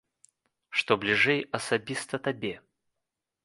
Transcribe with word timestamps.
Што 0.79 0.97
бліжэй 1.03 1.39
асабіста 1.59 2.15
табе? 2.29 2.53